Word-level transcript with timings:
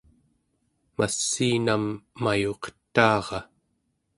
massiinam 0.97 1.83
mayuqetaara 2.23 3.39